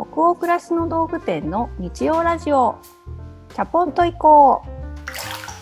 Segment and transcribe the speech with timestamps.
[0.00, 2.78] 北欧暮らしの道具店の日曜ラジオ。
[3.50, 4.62] チャポンと行こ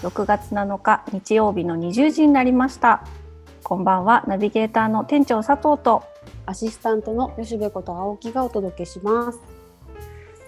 [0.02, 0.06] う。
[0.06, 3.02] 6月7日日曜日の20時になりました。
[3.64, 6.04] こんばんはナビゲーターの店長佐藤と。
[6.46, 9.40] アシスタントの吉部こと青木がお届けします。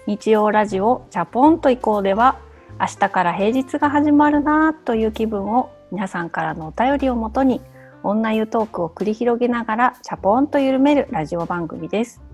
[0.07, 2.39] 日曜ラジオチャポンと行こうでは
[2.79, 7.59] 明日から平日が始まるなという気分を皆さんからのお便りをもとに
[8.03, 12.30] 女湯トークを繰り広げながらチャポンと緩めるラジオ番組です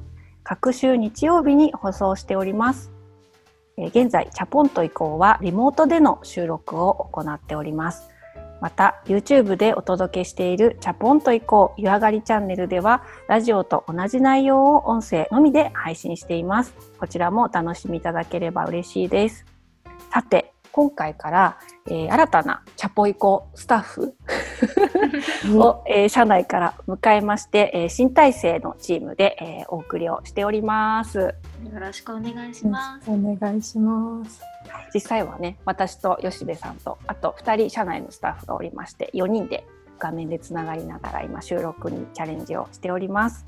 [0.50, 2.90] 各週日曜日に放送しております。
[3.78, 8.08] 現在チャポンと以降はリモートでの収録を行っております。
[8.62, 16.74] また YouTube でお届けしているチャポンと以降湯上がりチャンネルではラジオと同じ内容を音声のみで配信しています。
[16.98, 19.46] こちらもお楽しみいただければ嬉しいです。
[20.14, 20.47] さて
[20.78, 24.16] 今回から、えー、新たなチャポイコスタッフ
[25.60, 31.18] を、えー、社内から迎えまして、えー、新体制のチームで、えー、お送りをしております。
[31.18, 31.34] よ
[31.80, 33.10] ろしくお願いします。
[33.10, 34.40] お願いします。
[34.94, 39.66] 実際はね、私と吉部さんとあと2人社内のスタッフがおりまして、4人で
[39.98, 43.48] 画面でつながりながら今収録にチャレンジをしております。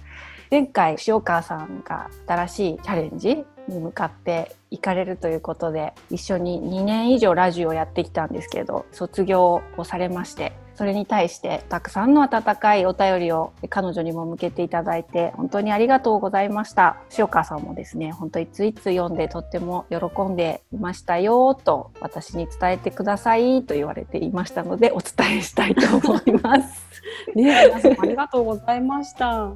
[0.49, 16.95] 前回塩川さんが新しいチャレンジに向かって行かれるということで一緒に2年以上ラジオをやってきたんですけど卒業をされましてそれに対してたくさんの温かいお便りを彼女にも向けていただいて本当にありがとうございました。
[17.17, 26.88] 塩川さんもですね本当いついつ読んでとっても喜んでいましたよと私に伝えてくださいと言われていましたのでお伝えしたいと思います。
[27.36, 29.52] ね皆さんありがとうございました。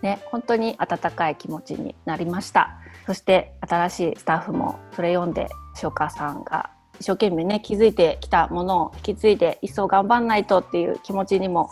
[0.00, 5.48] ね本当に温かい気持ちになりましたそして新しいスタッフもそれ読んで
[5.82, 11.70] 塩川さんが一生懸命ね気づいてきたものを引き継いで一層頑張んないとっていう気持ちにも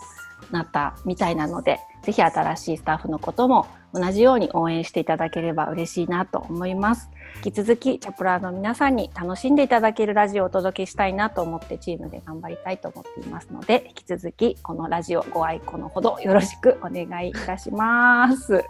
[0.50, 7.10] なったみたいなので是非新しいスタッフのことも同じように応援していただければ嬉しいなと思います。
[7.44, 18.64] 引き続きチャプラーの皆さんに楽しんでいただけるラジオをお届けしたいなと思ってチームで頑張りたいと思っていますので引き続きこのラジオご愛顧のほどよろしくお願いいたします。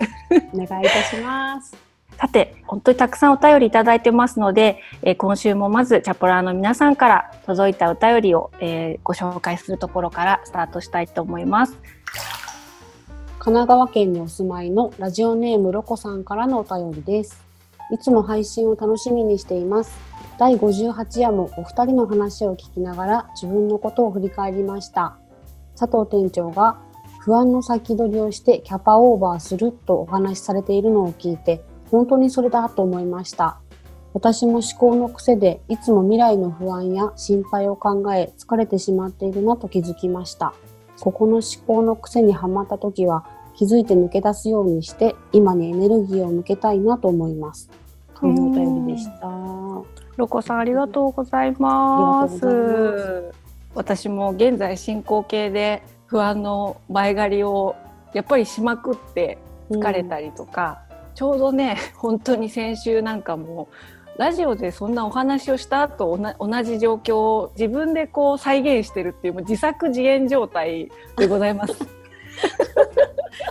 [0.52, 1.83] お願いいたします。
[2.18, 11.76] さて、本当にたくさんお便りいただいてますので、えー、今週もまずチャポラーの皆さんから届いたお便りを、えー、ご紹介するところからスタートしたいと思います。
[13.38, 17.44] 神奈川県にお住まいのラジオネームロコさんからのお便りです。
[17.92, 19.98] いつも配信を楽しみにしています。
[20.38, 25.16] 第58夜もお二人の話を聞きながら自分のことを振り返りました。
[25.78, 26.78] 佐藤店長が
[27.18, 31.62] 不安の先取りをしてキャパオーバーするとお話しされているのを聞いて
[31.94, 33.60] 本当にそれだと思いました。
[34.14, 40.54] 私も思考の癖でいつも未来の不安や心配を考え疲れてしまっているなと気づきました。
[41.00, 47.70] ここの思考の癖にはまった時は気づいて抜け出すようにして今にエネルギーを向けたいなと思います。
[48.18, 49.30] というお便りでした。
[50.16, 53.32] ロコさんありがとうございます。
[53.74, 57.76] 私も現在進行形で不安の前借りを
[58.12, 59.38] やっぱりしまくって
[59.70, 60.80] 疲れたりとか、
[61.14, 63.68] ちょうどね 本当に先週なんかも
[64.18, 71.74] ラジオでそんなお話をした後同じ状況を自分でこう再現してるっていうもう自作自演状態でございます。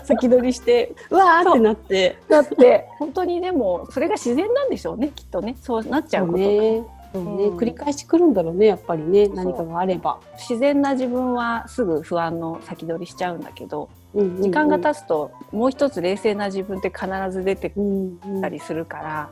[0.03, 6.83] 先取りしてうわーってなってだって本当にでもそれが自然なんでしょうねきっとねそうなっちゃうことね。
[7.13, 9.27] そうね、繰り返し来るんだろうねやっぱりね。
[9.27, 10.19] 何かがあれば。
[10.37, 17.71] 自然な自分はすぐ不安の先取りしちゃうんだけど時間が経つともう一つ冷静な自分って必ず出て
[18.41, 19.29] たりするから、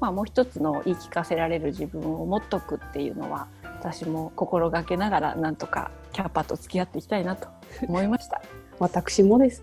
[0.00, 3.48] まあ、もう一つの言い聞かせられる自分を持っとくっていうのは
[3.80, 7.48] 私も心がけながらなんとかキャパと付き合っていきたいなと
[7.88, 8.40] 思いました。
[8.78, 9.62] 私もです。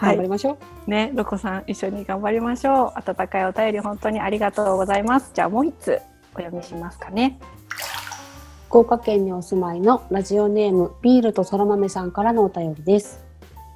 [0.00, 0.90] 頑張りましょう。
[0.90, 2.98] ね、ロコさん一緒に頑張りましょう。
[2.98, 5.30] 温かいお便り本当にありがとうございます。
[5.32, 6.00] じゃあもう一つ
[6.34, 7.38] お読みしますかね。
[8.68, 13.24] 福岡県にお住まいのラジオネームビールとそら豆さんからのお便りです。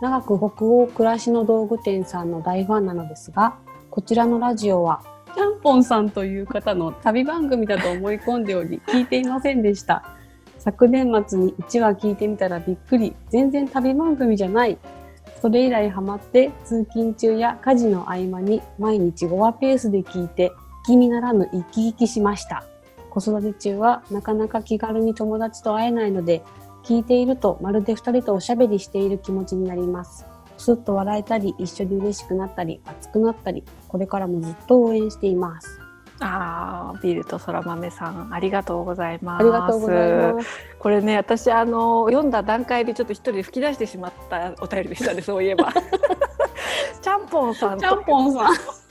[0.00, 3.56] 長く北欧暮らしの道具店さんの大ファンなのですが、
[3.90, 5.02] こちらのラジオは、
[5.34, 10.04] ちゃんぽんさんという方の旅番組だと思い込んでおり、聞いていませんでした。
[10.58, 14.78] 昨年末に1話聞いてみたらびっくり、全然旅番組じゃない。
[15.40, 20.50] それ以来ハマって通勤中や家事の合間に毎日5話ペースで聞いて
[20.88, 22.64] 気にならぬ生き生きしました。
[23.10, 26.42] 子育て中はなかなか気軽に友達と会えないので
[26.82, 30.24] 聞いているとまるで2人とおしゃべりしている気持ちになります。
[30.56, 35.78] すっと笑えたり、一緒に嬉しくなったり、熱くなったり、これからもずっと応援しています。
[36.20, 39.42] ああ、ビールとそら豆さん、ありがとうございます。
[39.42, 40.48] ありがとうございます。
[40.78, 45.70] これね、私、あの、読んだ段階でちょっと一人で吹き出してしまったお便りでしたね、そういえば。
[47.02, 47.78] ちゃんぽんさん。
[47.78, 48.87] ちゃんぽんさん。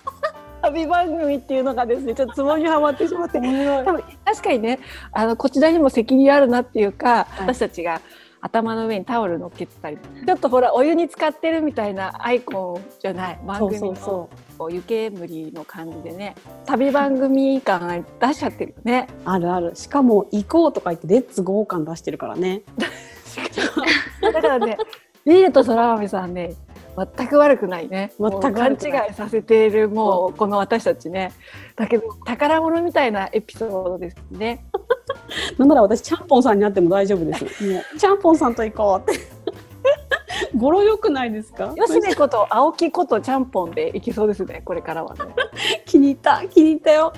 [0.71, 3.39] 旅番組っていうのがですねちょっとツボにはまってしまって。
[3.39, 4.79] 多分確かにね
[5.11, 8.01] あのこちらにも責任あるなっていうか、はい、私たちが
[8.41, 14.29] 頭の上にタオル乗っけてたりちょっとほらお湯に浸かってるみたいなアイコンじゃない番組の
[14.69, 16.35] 湯煙の感じでね
[16.65, 19.07] 旅番組感出しちゃってるよね。
[19.25, 19.75] あるある。
[19.75, 22.61] しかも行こうとか言ってレッツゴー感出してるからね。
[24.21, 24.77] だからね
[25.25, 26.53] ビールとそら豆さんね
[26.97, 28.11] 全く悪くないね。
[28.19, 31.31] 全く勘違いさせているもうこの私たちね。
[31.75, 34.65] だけど宝物みたいなエピソードですね。
[35.59, 37.71] なんなら私ちゃんぽんさんに会っても大丈夫です。
[37.71, 39.21] もうちゃんぽんさんと行こうって。
[40.57, 41.73] 語呂良くないですか？
[41.75, 45.21] 吉部こと青木ことちゃんぽんで行きそうですねこれからはね。
[45.85, 46.43] 気に入った。
[46.49, 47.13] 気に入ったよ。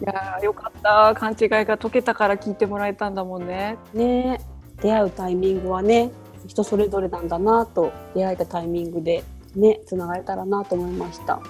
[0.00, 1.14] いやよかった。
[1.16, 3.76] 勘違いが解けたから聞いてもらえたんだもんね。
[3.92, 4.40] ね。
[4.80, 6.10] 出会うタイミングはね
[6.46, 11.40] 人それぞれなんだなと出会えたタイミングでねつながれたらなと思いました。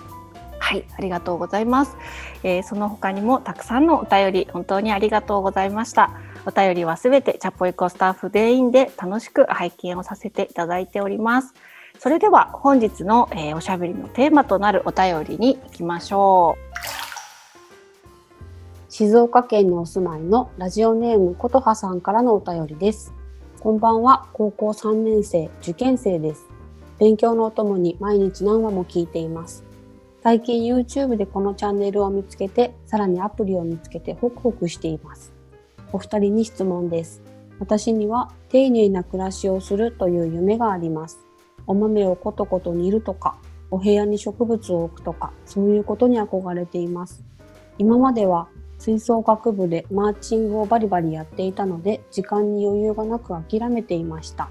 [0.58, 1.96] はい、ありがとうございます、
[2.42, 6.10] えー、その他にもたくさんのお便り本当にありがとうございました。
[6.44, 11.54] お便りはすべてチャポイコスタッフ全員で楽しく拝見をさせていただいております。
[11.98, 16.66] それでは本日の、えー、おしゃべりのテーマとなるお便りに行きましょう。
[18.88, 23.12] 静岡県にお住まいのラジオネームことはさんからのお便りです。
[23.58, 26.46] こんばんは、高校3年生、受験生です。
[26.98, 29.64] 勉強のお供に毎日何話も聞いています。
[30.22, 35.32] 最近 YouTube でこのチャンネルを見つけて、さらにアプリを見つけてホクホクしています。
[35.90, 37.22] お二人に質問です。
[37.58, 41.18] 私には丁寧な暮らしをするという夢があります。
[41.66, 43.38] お豆をコトコト煮るとか、
[43.70, 47.24] お部屋に植物を置くとか、そういうことに憧れています。
[47.78, 48.48] 今までは
[48.86, 54.48] 吹奏楽部でマーチングをバリバリやっていたので、時間に余裕がなく諦めていました。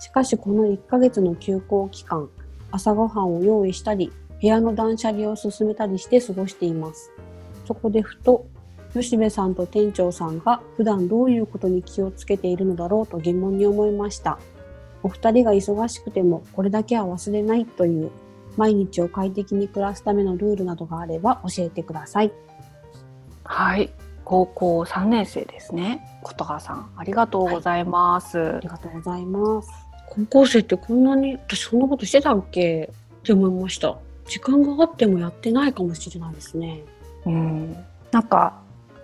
[0.00, 2.30] しかしこの1ヶ月の休校期間、
[2.70, 7.10] 朝ごはんを用意したり、部屋の断捨離を進めたりして過ごしています。
[7.66, 8.46] そこでふと、
[8.94, 14.38] 吉部さんと店長さんが普段どういうことに気をつけているのだろうと疑問に思いました。
[15.02, 18.10] お二人が忙しくてもこれだけは忘れないという
[18.56, 22.32] 毎日を快適に暮らすためのルールなどがあれば教えてください。
[23.48, 23.90] はい、
[24.24, 26.06] 高校三年生ですね。
[26.22, 29.70] 琴葉さん、ありがとうございます、はい、ありがとうございます。
[30.08, 32.90] 高校生ってこんなに私そんなことしてたっけ？
[32.92, 33.96] って思いました。
[34.26, 36.82] 時間があってもやってないかもしれないですね。
[37.24, 37.76] うん、
[38.10, 38.54] なんか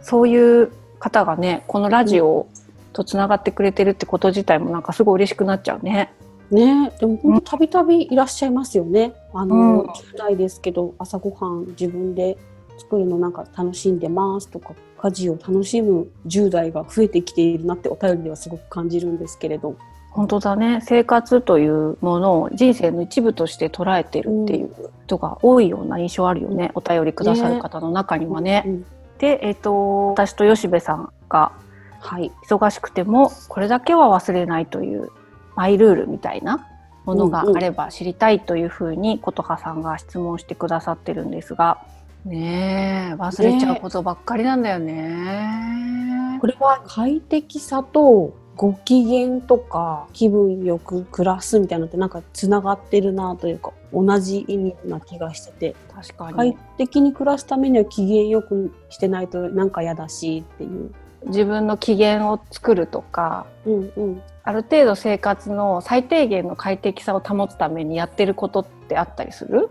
[0.01, 2.47] そういう方がね、このラジオ
[2.93, 6.13] とつながってくれてるってこと自体もなんかすごい嬉しくなっちゃうね。
[6.51, 9.15] ね、でも本当たびたびいらっしゃいますよね。
[9.33, 12.37] あの、うん、10代ですけど朝ごはん自分で
[12.79, 19.77] 作るのなんか楽しんでますとか家事を楽しむ10代が増えてきているなってお便りではすごく感じるんですけれど。
[20.11, 20.81] 本当だね。
[20.83, 24.71] 生活というものを人生の一部として捉えてるっていう
[25.07, 28.63] 人が多いような印象あるよね、うん、お便りくださる方の中にはね。
[28.67, 28.81] ね。
[29.19, 31.53] で、えーと、私と吉部さんが、
[31.99, 35.11] はい、忙しくてもこれだけは忘れないという
[35.57, 36.69] マイルールみたいな
[37.05, 41.79] ものがあれば知りたいというふうに琴葉さんが質問してくださってるんですが。
[42.25, 55.77] ねえ忘れちゃうことばっかりなんだよね、ね、これは快適さとご機嫌とか気分よく暮らすみたいなのってなんかつながってるなというか同じ意味な気がしてて。
[55.93, 56.37] 確かに。
[56.37, 60.93] 快適に暮らすためには機嫌よくしてないとなんか嫌だしっていう。
[61.27, 69.71] 自分の機嫌を作るとか、うんうん、ある程度生活の最低限の快適さを保つためにやってることってあったりする？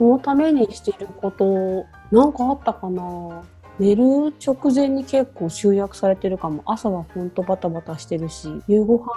[0.00, 3.42] そのためにしてることなんかあったかな。
[3.78, 6.62] 寝る直前に結構集約されてるかも。
[6.64, 9.12] 朝はほんとバタバタしてるし夕ご飯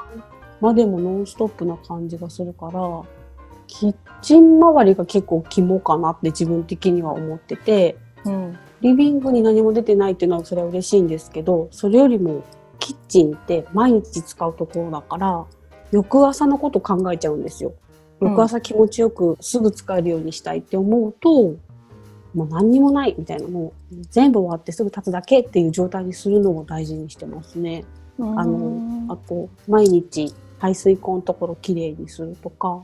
[0.59, 2.81] までもノンストップな感じがするから
[3.65, 12.43] キッチン周りが結構肝かなって自分的には思ってて、うん、リビングに何も出てないっていうのはそれは嬉しいんですけどそれよりも
[12.79, 15.45] キッチンって毎日使うところだから
[15.91, 17.73] 翌朝のこと考えちゃうんですよ。
[18.23, 21.55] 翌朝気持ちよくすぐ使えるようにしたいって思うと、
[22.33, 27.85] もう何にもないみたいな、もう全部終わってすぐ立つだけっていう状態にするのを大事にしてますね。
[28.19, 32.83] あの、あと、毎日排水口のところきれいにするとか、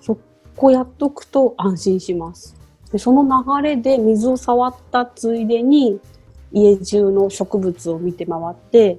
[0.00, 0.18] そ
[0.56, 2.56] こやっとくと安心します。
[2.90, 6.00] でその流れで水を触ったついでに
[6.52, 8.98] 家中の植物を見て回って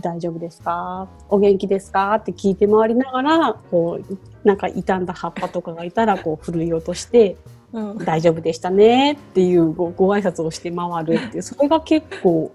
[0.00, 1.06] 大丈夫ですか？
[1.28, 2.14] お元気ですか？
[2.14, 7.36] って聞いて回りながらこうなんか傷んだ葉っぱとかがいたらこうふるい落として、
[7.72, 12.52] うん、大丈夫でしたねっていうごご挨拶をして回るっていうそれが結構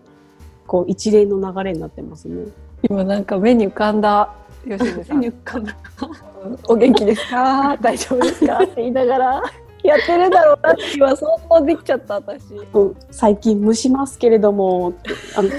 [0.66, 2.46] こう一連の流れになってますね。
[2.82, 4.34] 今なんか目に浮かんだ
[4.64, 5.20] 吉部さん。
[5.20, 5.76] 目に浮かんだ。
[6.70, 7.78] お元気ですか？
[7.82, 8.58] 大丈夫ですか？
[8.64, 9.44] って言いながら
[9.84, 12.44] やってるだろうなって今想像できちゃった私。
[12.74, 14.94] うん最近蒸しますけれども
[15.36, 15.50] あの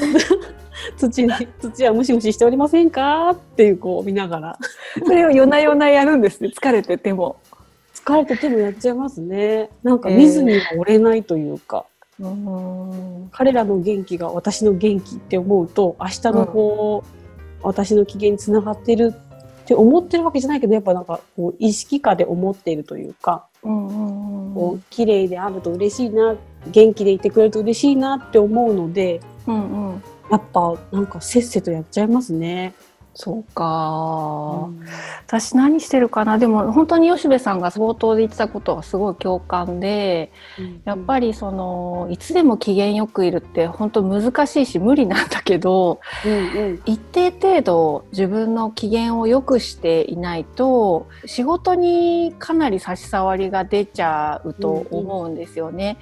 [0.97, 3.31] 土に土はムシムシしておりませんか？
[3.31, 4.59] っていうこう見ながら
[5.05, 6.49] それを夜な夜なやるんですね。
[6.49, 7.37] 疲れてても。
[7.95, 11.85] 疲れててもやっちゃいますねなんか見ずには折れないというか、
[12.19, 13.29] うーん。
[13.31, 17.09] 彼らの元気が私の元気って思うと明日のこう、
[17.63, 26.37] 私の機嫌につながってるって思ってるわけじゃないけどやっぱなんかこう意識下で思っているというか、うんうんうんこう綺麗であると嬉しいな
[26.71, 30.03] 元気でいてくれると嬉しいなって思うのでうんうん。
[30.31, 32.75] やっぱなんかせっせとやっちゃいますね。
[33.15, 34.71] そうか、
[35.27, 36.39] 私何してるかな？
[36.39, 40.33] でも本当に吉部さんが冒頭で言ってたことがすごい共感で
[40.85, 46.83] やっぱりそのいつでも機嫌よくいるって本当難しいし無理なんだけどり、うんうん。
[46.87, 55.99] 一定程度自分の機嫌を良くしていないと仕事にかなり差し障りが出ちゃうと思うんですよね。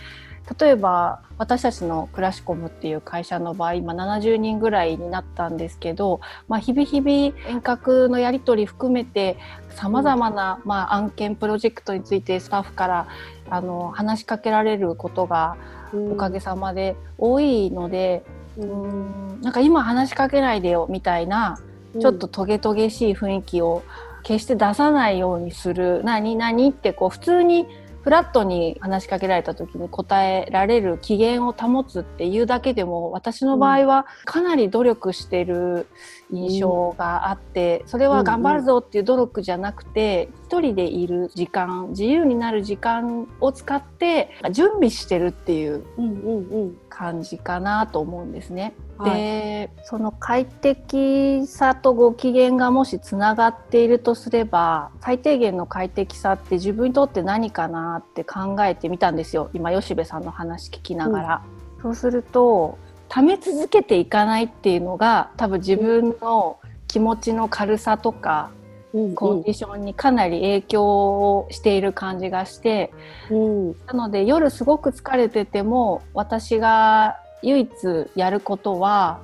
[0.58, 9.36] 例えば私たちのクラシコムっていう会社の場合今70人ぐらいになったんですけど、まあ、日々日々遠隔のやり取り含めて
[9.70, 13.08] さまざまな、まあ、案件プロジェクトについてスタッフから
[13.48, 15.56] あの話しかけられることが
[15.92, 18.22] おかげさまで多いので、
[18.56, 21.58] ううんんなんか今話しかけないでよみたいな
[22.00, 23.82] ちょっとトゲトゲしい雰囲気を
[24.22, 27.66] 決して出さないようにする何何ってこう普通に
[28.02, 35.86] フラットに話しかけられた時に答えられる機嫌を保つっていうだけでも私の場合はかなり努力してる
[36.32, 48.74] 印象があってそれは頑張るぞっていう努力じゃなくて一人でいる時間自由になる時間を使って準備してるっていううんうんうん感じかなと思うんですね。
[48.98, 61.42] はいでその快適さとご機嫌がもしつながっているとすれば最低限の快適さって自分にとって何かなって考えてみたんですよ今吉部さんの話聞きながら。
[61.80, 62.76] そうすると
[63.08, 68.59] 貯め続けていかないっていうのが多分自分の気持ちの軽さとかうん
[69.14, 72.92] コンディションにかなり影響をしている感じがして、
[73.30, 77.70] うんなので夜すごく疲れてても私が唯一
[78.16, 79.20] やることは、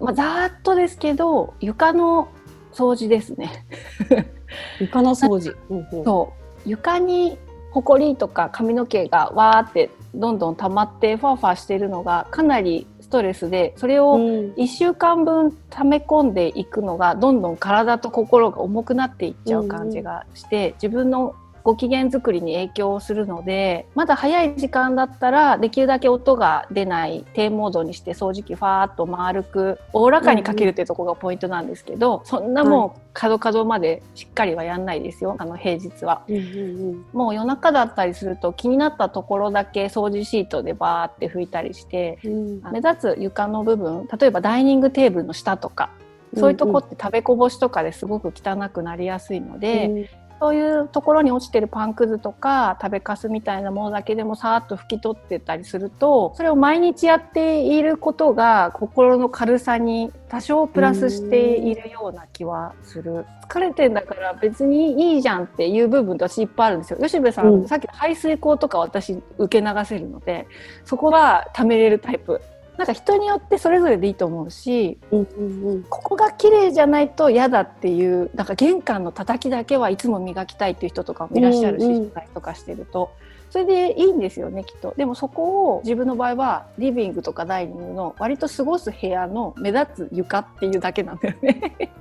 [0.00, 2.28] まあ、ざーっとですけど床の
[2.72, 3.66] 掃除ですね。
[4.80, 5.54] 床の掃除。
[6.04, 6.32] そ
[6.64, 7.38] う床に
[7.70, 14.20] ほこりとか髪の毛がわーってどんどん溜まってファーファーしてるのがかなりストレスでそれをうん。
[14.54, 36.22] 1週間分溜め込んでいくのがどんどん体と心が重くなっていっちゃう感じがして、自分のご機嫌作りに影響をするのでまだ早い時間だったらできるだけ音が出ない低モードにして掃除機ファーっと丸くおおらかにかけるっていうところがポイントなんですけど、そんなもう角角までしっかりはやんないですよあの平日は。
[36.28, 42.62] うんうんもう夜中だったりすると気になったところだけ掃除シートでバーって拭いたりしてうん。
[42.72, 45.90] 目立つ床の部分例えばダイニングテーブルの下とか
[46.36, 63.26] そういうとこって食べこぼしとかですごく汚くなりやすいので、そういうところに落ちてるパンくずとか食べかすみたいなものだけでもさーっと拭き取ってたりするとそれを毎日やっていることが心の軽さに多少プラスしているような気はする。
[63.50, 66.98] 疲れてんだから別にいいじゃんっていう部分と私いっぱいあるんですよ。
[67.00, 70.46] 吉部さん、うんさっきの排水口とか私受け流せるので
[70.84, 72.40] そこは溜めれるタイプ。
[72.80, 75.82] なんか人によってそれぞれでいいと思うしうんうんうん。
[75.82, 83.10] ここが綺麗じゃないと嫌だっていうなんか玄関の叩きだけはいつも磨きたいっていう人とかもいらっしゃるし、うんうん取材とかしてると。
[83.50, 84.94] それでいいんですよねきっと。
[84.96, 91.92] でもそこを自分の場合はリビングとかダイニングの割と過ごす部屋の目立つ床っていうだけなんだよね。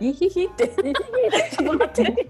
[0.00, 0.66] いひひって。
[0.66, 2.26] ちょっと待って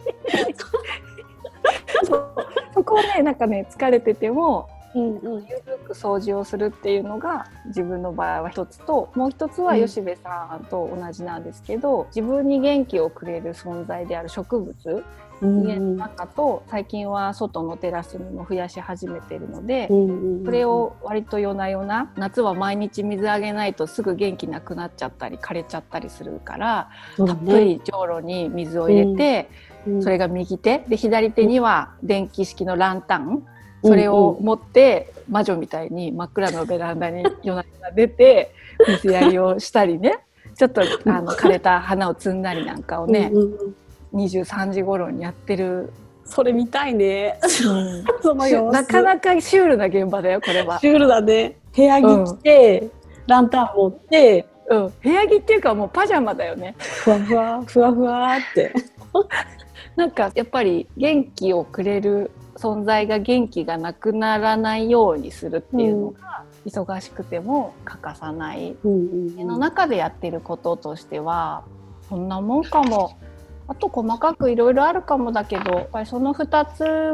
[2.74, 5.44] そこをねなんかね疲れててもうんうん。
[5.44, 9.86] ゆるく掃除をするっていうのが自分の場合は一つともう一つはうん。
[9.86, 15.04] 吉部さんと同じなんですけど、自分に元気をくれる存在である植物
[15.40, 19.94] うん家の中と最近は外のテラスにも増やし始めてるのでう。
[19.94, 29.50] んうんそれを割と夜な夜な夏は毎日水あげないとすぐ元気なくなっちゃったり枯れちゃったりするから、たっぷりじょうろに水を入れて、
[29.86, 30.02] うん。
[30.02, 30.78] それが右手。
[30.88, 33.44] で左手には電気式のランタン、
[33.82, 38.52] それを持って魔女みたいに真っ暗のベランダに夜な夜な出て
[38.86, 40.18] 水やりをしたりね
[40.56, 43.74] ちょっとあの枯れた花を摘んだりなんかをね、うんうんうん
[44.14, 45.92] 23時頃にやってる、
[46.24, 47.38] それ見たいね。
[48.72, 50.78] なかなかシュールな現場だよこれは。
[50.78, 51.56] シュールだね。
[51.74, 52.88] 部屋着着て、
[53.26, 56.74] ランタン持って、うん、部屋着っていうかもうパジャマだよね。
[56.78, 58.72] ふわふわ、ふわふわって。
[59.96, 69.46] なんかやっぱり元気をくれる存在が元気がなくならないようにするっていうのが、忙しくても欠かさない、うんうんうん。
[69.46, 71.64] の中でやってることとしては
[72.08, 73.16] そんなもんかも。
[73.70, 76.64] あと細かくいろいろあるかもだけどやっぱりその2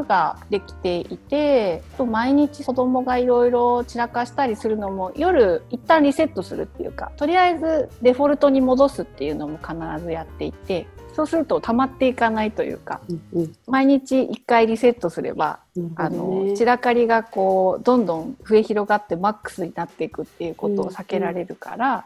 [0.03, 13.53] つができていてあと毎日子供がいろいろ散らかしたりするのも夜一旦リセットするっていうかとりあえずデフォルトに戻すっていうのも必ずやっていてそうすると溜まっていかないというかうんうん。
[13.67, 15.89] 毎日1回リセットすればね。
[16.09, 22.05] の散らかりがこうどんどん増え広がってマックスになっていくっていうことを避けられるから、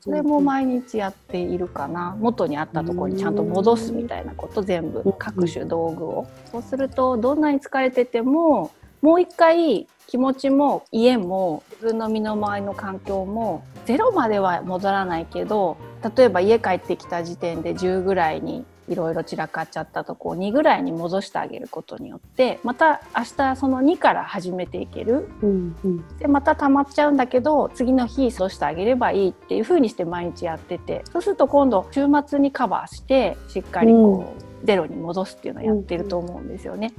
[0.00, 2.16] それも毎日やっているかな。
[2.18, 6.26] 元にあったところにちゃんと戻すみたいなこと全部うん各種道具を。
[6.50, 8.70] そうするとどんなに疲れてても
[9.02, 15.76] もう一回気持ちも家も自分の身の回りの環境もゼロまでは戻らないけど
[16.14, 25.28] 例えば家帰ってきた時点で10ぐらいにいろいろ散らかっちゃったとこを2ぐらいに戻してあげることによってまた明日その2から始めていける。
[25.42, 26.18] うんうん。
[26.18, 36.92] でまた溜まっちゃうんだけど次の日戻してあげればいいっていう風にして毎日やっててそうすると今度週末にカバーしてしっかりこう、ゼロに戻すっていうのをやってると思うんですよね。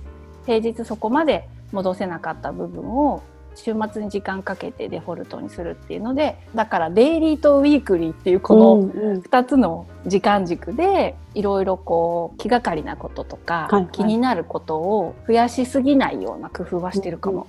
[0.46, 3.22] 平日そこまで戻せなかった部分を
[3.58, 9.20] 週末に時間かけてデフォルトにするっていうのでだからデイリーとウィークリーっていうこのうんうん。
[9.20, 13.92] 2つの時間軸でいろいろこう気がかりなこととか、はいはい。
[13.92, 17.48] 気になることを増やしすぎないような工夫はしてるかも。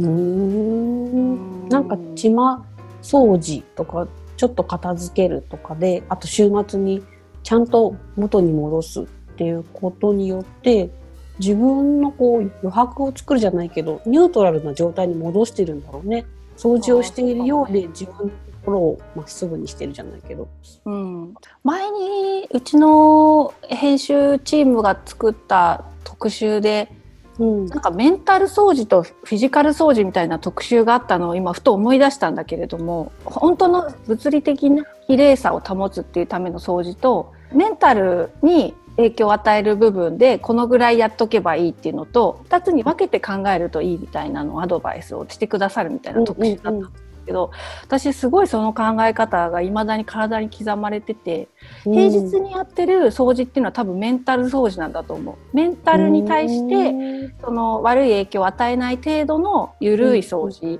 [0.00, 1.68] うーん。
[1.68, 2.66] なんかちま
[3.02, 7.04] 掃除とかちょっと片付けるとかであと週末に
[7.44, 9.04] ちゃんと元に戻すっ
[9.36, 10.90] ていうことによって
[11.38, 16.26] 自分のこう余白を作るじゃないけどニュートラルな状態に戻してるんだろうね。
[16.56, 18.32] 掃除をしているようで自分の
[18.64, 20.48] 心をまっすぐにしてるじゃないけど。
[20.86, 26.90] うん、前にうちの編集チームが作った特集で
[27.38, 27.66] うん。
[27.66, 46.92] なんかメンタル掃除とフィジカル掃除みたいな特集があったのを今ふと思い出したんだけれども本当の物理的な綺麗さを保つっていうための掃除とメンタルに影響を与える部分でこのぐらいやっとけばいいっていうのと2つに分けて考えるといいみたいなのをアドバイスをしてくださるみたいな特集だったんです
[47.26, 47.50] けど、
[47.82, 51.48] 私すごいその考え方が未だに体に刻まれてて
[51.84, 55.36] 平日にやってる掃除っていうのは多分メンタル掃除なんだと思う。
[55.52, 60.78] メンタルに対してその悪い影響を与えない程度の緩い掃除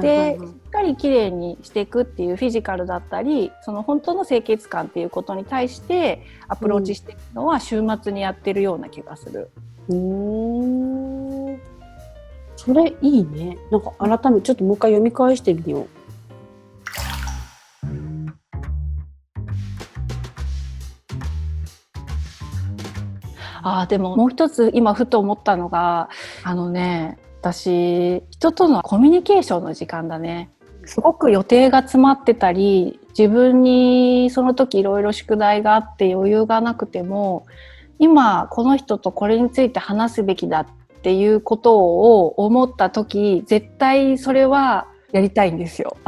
[0.00, 0.38] で
[0.72, 9.50] かりきれいにしていくっていうフィジカルだったりその本当の清潔感っていうことに対してアプローチしていくのは週末にやってるような気がする。
[9.88, 11.60] うーん。
[12.56, 13.58] それいいね。
[13.70, 15.88] なんか改めてちょっともう一回読み返してみよう。
[23.64, 26.08] あーでももう一つ今ふと思ったのが
[26.42, 30.50] あのね私人とのコミュニケーションの時間だね
[30.84, 37.46] すごく予定が詰まってたり自分にその時いろいろ宿題があって余裕がなくても
[37.98, 40.66] 今この人とこれについて話すべきだっ
[41.02, 45.96] ていうことを思った時絶対それはやりたいんですよ。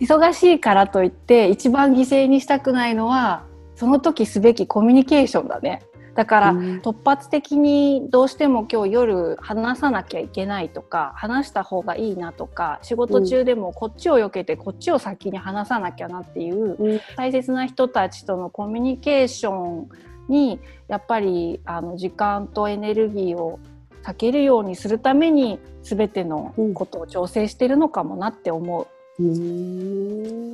[0.00, 3.42] 忙しいからといって一番犠牲にしたくないのは
[3.74, 5.82] その時すべきコミュニケーションだね。
[6.16, 6.78] だから、うん。
[6.78, 17.00] 突発的にどうしても今日夜話さなきゃいけないとか話した方がいいなとか仕事中でもこっちを避けてこっちを先に話さなきゃなっていううん。
[17.16, 19.88] 大切な人たちとのコミュニケーション
[20.28, 23.60] にやっぱりあの時間とエネルギーを
[24.02, 29.22] 避けるようにするために全てのことを調整してるのかもなって思う。
[29.22, 29.32] うー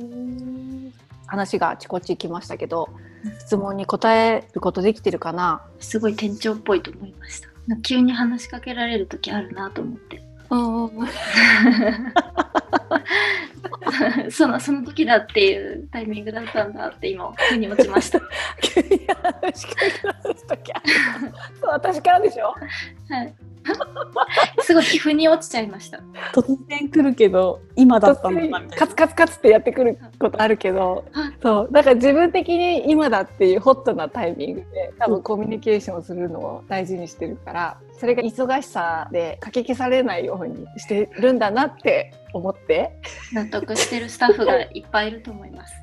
[0.09, 0.93] ん
[1.33, 2.89] 話があちこち行きましたけど
[3.39, 5.63] 質問に答えることできてるかな？
[5.79, 7.47] すごい店長っぽいと思いました。
[7.81, 10.21] 急に話しかけられる時あるなと思って。
[14.29, 18.19] そのその時だっていうタイミングだったんだって今腑に落ちました。
[18.61, 20.83] 急に話しかけられる時ある
[21.59, 22.53] そう私からでしょ？
[23.09, 23.33] はい。
[24.61, 25.99] すごい腑に落ちちゃいました。
[26.33, 42.91] 突然来るけど今だったんだ突なみたいな然カツカツカツってやってくることあるけどはいそうだから自分的に今だっていうホットなタイミングで多分コミュニケーションをするのを大事にしてるからそれが忙しさでかき消されないようにしてるんだなって思って
[43.31, 45.73] 納得してるスタッフがいっぱいいると思います。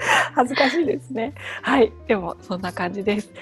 [0.34, 1.34] 恥ずかしいですね。
[1.62, 3.32] はい、でもそんな感じです。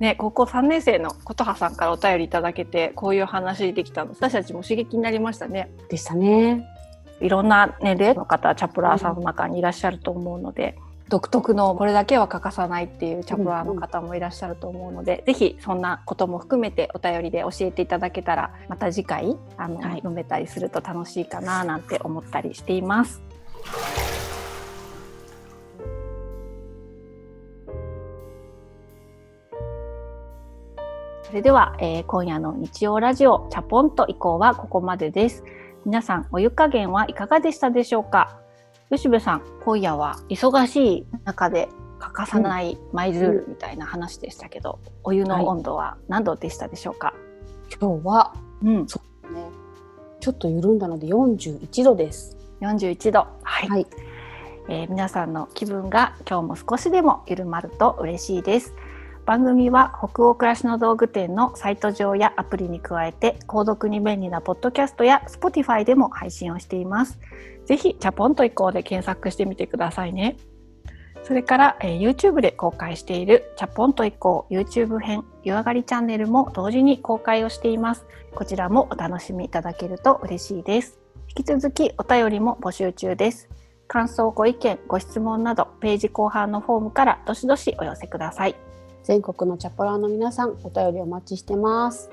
[0.00, 5.70] ね、高校3年生の琴葉さんからお便りいただけてこういう話できたの私たちも刺激になりましたね。
[5.88, 6.66] でしたね
[7.20, 10.76] いろんな年齢の方チャプラーさんの中にいらっしゃると思うので
[11.08, 23.22] 独特のこれだけは欠かさないっていうチャプラーの方もいらっしゃると思うので、うんうん、ぜひそんなことも含めてお便りで教えていただけたらまた次回あの、はい、読めたりすると楽しいかななんて思ったりしています。
[31.26, 35.42] それでは、えー、今夜の日曜ラジオチャポンと以降はここまでです。
[35.84, 38.38] 皆さんお湯加減はいかがでしたでしょうか？
[38.92, 47.14] 吉部さん、今夜は忙しい中で欠かさないマイルールみたいな話でしたけど、うん、お湯の温度は何度でしたでしょうか、は
[47.72, 49.40] い、今日は、うん、そうね、
[50.20, 52.36] ちょっと緩んだので41度です。
[52.60, 53.26] 41度。
[53.42, 53.68] はい。
[53.68, 53.86] はい、
[54.68, 58.76] えー、皆さんの気分が今日も少しでも緩まると嬉しいです。
[59.26, 67.18] 番組は北欧暮らしの道具店のサイト上やアプリに加えて購読に便利なポッドキャストや Spotify でも配信をしています。
[67.64, 70.36] ぜひチャポンと移行で検索してみてくださいね。
[71.24, 78.06] それから、えー、YouTube で公開しているチャポンと移行 YouTube 編湯上がりチャンネルも同時に公開をしています。
[78.32, 81.00] こちらもお楽しみいただけると嬉しいです。
[81.36, 83.48] 引き続きお便りも募集中です。
[83.88, 88.65] 感想、ご意見、ご質問などページ後半のフォームからどしどしお寄せください。
[89.06, 92.10] 全国のチャポラーの皆さんお便りお待ちしてます。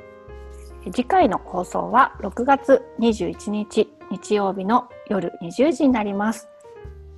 [0.92, 6.50] 次回の放送は6月21日日曜日の夜20時になります。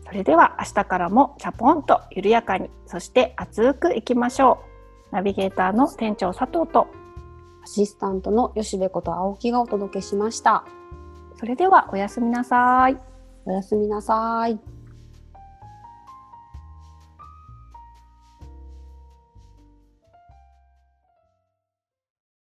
[0.05, 4.59] それでは明日からもチャポンと緩やかにそして熱くいきましょ
[5.11, 5.15] う。
[5.15, 6.87] ナビゲーターの店長佐藤と
[7.61, 10.63] アシスタントの吉部こと青木がお届けしました。
[11.37, 12.97] それではおやすみなさい。
[13.45, 14.74] おやすみなさい。